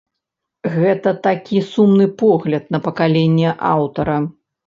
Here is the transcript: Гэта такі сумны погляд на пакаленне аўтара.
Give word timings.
Гэта 0.75 1.09
такі 1.27 1.57
сумны 1.73 2.07
погляд 2.23 2.63
на 2.77 2.81
пакаленне 2.87 3.49
аўтара. 3.75 4.17